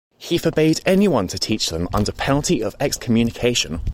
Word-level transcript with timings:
He 0.17 0.39
forbade 0.39 0.81
anyone 0.83 1.27
to 1.27 1.37
teach 1.37 1.69
them 1.69 1.87
under 1.93 2.11
penalty 2.11 2.63
of 2.63 2.75
excommunication. 2.79 3.81